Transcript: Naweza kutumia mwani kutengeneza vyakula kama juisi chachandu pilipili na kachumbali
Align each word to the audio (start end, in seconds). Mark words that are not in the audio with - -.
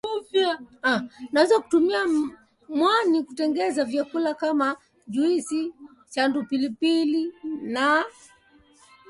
Naweza 1.31 1.59
kutumia 1.59 2.05
mwani 2.69 3.23
kutengeneza 3.23 3.85
vyakula 3.85 4.33
kama 4.33 4.75
juisi 5.07 5.73
chachandu 6.05 6.45
pilipili 6.45 7.33
na 7.43 7.93
kachumbali 8.03 8.29